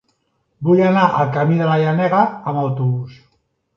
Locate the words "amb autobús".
2.33-3.21